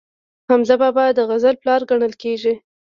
[0.49, 2.53] حمزه بابا د غزل پلار ګڼل کیږي.